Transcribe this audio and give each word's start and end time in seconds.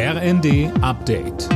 RND 0.00 0.70
Update. 0.80 1.48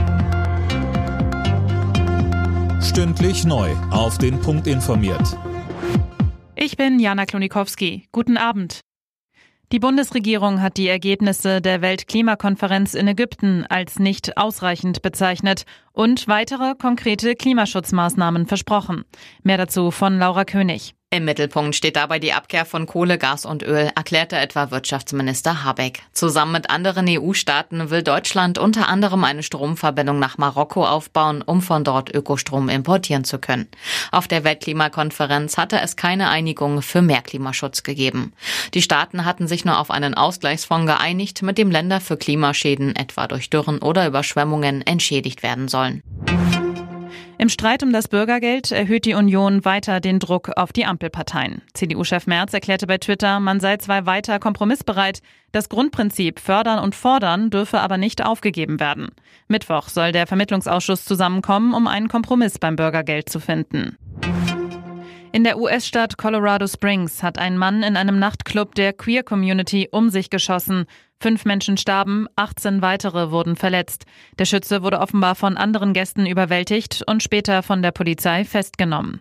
Stündlich 2.83 3.45
neu. 3.45 3.71
Auf 3.93 4.19
den 4.19 4.41
Punkt 4.41 4.67
informiert. 4.67 5.39
Ich 6.57 6.77
bin 6.77 6.99
Jana 6.99 7.25
Klonikowski. 7.25 8.09
Guten 8.11 8.37
Abend. 8.37 8.81
Die 9.71 9.79
Bundesregierung 9.79 10.61
hat 10.61 10.77
die 10.77 10.89
Ergebnisse 10.89 11.61
der 11.61 11.83
Weltklimakonferenz 11.83 12.95
in 12.95 13.07
Ägypten 13.07 13.65
als 13.69 14.01
nicht 14.01 14.37
ausreichend 14.37 15.03
bezeichnet 15.03 15.63
und 15.93 16.27
weitere 16.27 16.75
konkrete 16.75 17.37
Klimaschutzmaßnahmen 17.37 18.47
versprochen. 18.47 19.05
Mehr 19.45 19.59
dazu 19.59 19.93
von 19.93 20.19
Laura 20.19 20.45
König. 20.45 20.97
Im 21.15 21.27
Mittelpunkt 21.27 21.77
steht 21.77 21.97
dabei 21.97 22.19
die 22.19 22.33
Abkehr 22.33 22.65
von 22.65 22.87
Kohle, 22.87 23.19
Gas 23.19 23.45
und 23.45 23.63
Öl, 23.63 23.91
erklärte 23.95 24.39
etwa 24.39 24.71
Wirtschaftsminister 24.71 25.63
Habeck. 25.63 26.01
Zusammen 26.15 26.53
mit 26.53 26.71
anderen 26.71 27.05
EU-Staaten 27.07 27.91
will 27.91 28.03
Deutschland 28.03 28.57
unter 28.57 28.89
anderem 28.89 29.23
eine 29.23 29.43
Stromverbindung 29.43 30.19
nach 30.19 30.39
Marokko 30.39 30.87
aufbauen, 30.87 31.43
um 31.43 31.61
von 31.61 31.85
dort 31.85 32.09
Ökostrom 32.15 32.71
importieren 32.71 33.25
zu 33.25 33.39
können. 33.39 33.69
Auf 34.11 34.27
der 34.27 34.43
Weltklimakonferenz 34.45 35.59
hatte 35.59 35.83
es 35.83 35.97
keine 35.97 36.31
Einigung 36.31 36.81
für 36.81 37.03
mehr 37.03 37.21
Klimaschutz 37.21 37.83
gegeben. 37.83 38.33
Die 38.73 38.81
Staaten 38.81 39.27
hatten 39.27 39.47
sich 39.47 39.67
nur 39.67 39.79
auf 39.79 39.91
einen 39.91 40.15
Ausgleichsfonds 40.15 40.87
geeinigt, 40.87 41.43
mit 41.43 41.59
dem 41.59 41.71
Länder 41.71 42.01
für 42.01 42.17
Klimaschäden, 42.17 42.97
etwa 42.97 43.27
durch 43.27 43.51
Dürren 43.51 43.81
oder 43.81 44.07
Überschwemmungen, 44.07 44.81
entschädigt 44.81 45.43
werden 45.43 45.69
sollen. 45.69 46.03
Im 47.43 47.49
Streit 47.49 47.83
um 47.83 47.93
das 47.93 48.07
Bürgergeld 48.07 48.71
erhöht 48.71 49.05
die 49.05 49.15
Union 49.15 49.65
weiter 49.65 49.99
den 49.99 50.21
Druck 50.21 50.53
auf 50.57 50.73
die 50.73 50.87
Ampelparteien. 50.87 51.61
CDU-Chef 51.75 52.29
Merz 52.29 52.55
erklärte 52.55 52.87
bei 52.87 52.99
Twitter, 52.99 53.41
man 53.41 53.59
sei 53.59 53.79
zwar 53.79 54.07
weiter 54.07 54.39
kompromissbereit, 54.39 55.23
das 55.51 55.69
Grundprinzip 55.69 56.39
fördern 56.39 56.79
und 56.79 56.95
fordern 56.95 57.51
dürfe 57.51 57.81
aber 57.81 57.99
nicht 57.99 58.25
aufgegeben 58.25 58.79
werden. 58.79 59.09
Mittwoch 59.49 59.89
soll 59.89 60.13
der 60.13 60.29
Vermittlungsausschuss 60.29 61.05
zusammenkommen, 61.05 61.75
um 61.75 61.89
einen 61.89 62.07
Kompromiss 62.07 62.61
beim 62.61 62.77
Bürgergeld 62.77 63.29
zu 63.29 63.41
finden. 63.41 63.99
In 65.35 65.45
der 65.45 65.59
US-Stadt 65.59 66.19
Colorado 66.19 66.67
Springs 66.67 67.23
hat 67.23 67.39
ein 67.39 67.57
Mann 67.57 67.83
in 67.83 67.97
einem 67.97 68.19
Nachtclub 68.19 68.75
der 68.75 68.93
Queer 68.93 69.23
Community 69.23 69.89
um 69.91 70.11
sich 70.11 70.29
geschossen. 70.29 70.85
Fünf 71.21 71.47
Menschen 71.47 71.79
starben, 71.79 72.27
18 72.37 72.83
weitere 72.83 73.31
wurden 73.31 73.57
verletzt. 73.57 74.05
Der 74.39 74.45
Schütze 74.45 74.83
wurde 74.83 75.01
offenbar 75.01 75.35
von 75.35 75.57
anderen 75.57 75.95
Gästen 75.95 76.27
überwältigt 76.27 77.03
und 77.07 77.23
später 77.23 77.63
von 77.63 77.81
der 77.81 77.93
Polizei 77.93 78.45
festgenommen. 78.45 79.21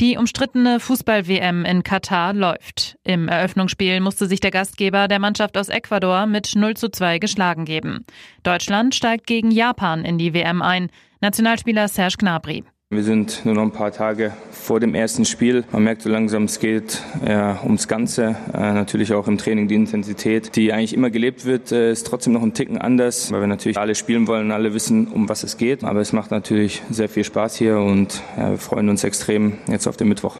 Die 0.00 0.16
umstrittene 0.16 0.78
Fußball-WM 0.78 1.64
in 1.64 1.82
Katar 1.82 2.32
läuft. 2.32 2.98
Im 3.02 3.26
Eröffnungsspiel 3.26 3.98
musste 3.98 4.28
sich 4.28 4.38
der 4.38 4.52
Gastgeber 4.52 5.08
der 5.08 5.18
Mannschaft 5.18 5.58
aus 5.58 5.70
Ecuador 5.70 6.26
mit 6.26 6.54
0 6.54 6.76
zu 6.76 6.88
2 6.88 7.18
geschlagen 7.18 7.64
geben. 7.64 8.06
Deutschland 8.44 8.94
steigt 8.94 9.26
gegen 9.26 9.50
Japan 9.50 10.04
in 10.04 10.18
die 10.18 10.34
WM 10.34 10.62
ein. 10.62 10.88
Nationalspieler 11.20 11.88
Serge 11.88 12.16
Gnabry. 12.18 12.64
Wir 12.92 13.04
sind 13.04 13.46
nur 13.46 13.54
noch 13.54 13.62
ein 13.62 13.70
paar 13.70 13.90
Tage 13.90 14.34
vor 14.50 14.78
dem 14.78 14.94
ersten 14.94 15.24
Spiel. 15.24 15.64
Man 15.72 15.82
merkt 15.82 16.02
so 16.02 16.10
langsam, 16.10 16.44
es 16.44 16.58
geht 16.58 17.02
ja, 17.26 17.58
ums 17.62 17.88
Ganze. 17.88 18.36
Äh, 18.52 18.74
natürlich 18.74 19.14
auch 19.14 19.28
im 19.28 19.38
Training 19.38 19.66
die 19.66 19.76
Intensität, 19.76 20.54
die 20.56 20.74
eigentlich 20.74 20.92
immer 20.92 21.08
gelebt 21.08 21.46
wird, 21.46 21.72
äh, 21.72 21.90
ist 21.90 22.06
trotzdem 22.06 22.34
noch 22.34 22.42
ein 22.42 22.52
Ticken 22.52 22.76
anders, 22.76 23.32
weil 23.32 23.40
wir 23.40 23.46
natürlich 23.46 23.78
alle 23.78 23.94
spielen 23.94 24.26
wollen, 24.26 24.50
alle 24.50 24.74
wissen, 24.74 25.08
um 25.08 25.26
was 25.30 25.42
es 25.42 25.56
geht. 25.56 25.84
Aber 25.84 26.00
es 26.02 26.12
macht 26.12 26.30
natürlich 26.30 26.82
sehr 26.90 27.08
viel 27.08 27.24
Spaß 27.24 27.56
hier 27.56 27.78
und 27.78 28.22
ja, 28.36 28.50
wir 28.50 28.58
freuen 28.58 28.90
uns 28.90 29.04
extrem 29.04 29.54
jetzt 29.68 29.86
auf 29.86 29.96
den 29.96 30.08
Mittwoch. 30.08 30.36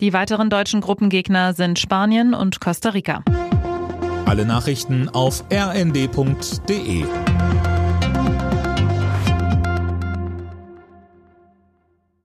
Die 0.00 0.12
weiteren 0.12 0.50
deutschen 0.50 0.80
Gruppengegner 0.80 1.52
sind 1.52 1.78
Spanien 1.78 2.34
und 2.34 2.60
Costa 2.60 2.88
Rica. 2.88 3.22
Alle 4.26 4.44
Nachrichten 4.44 5.08
auf 5.10 5.44
rnd.de 5.52 7.04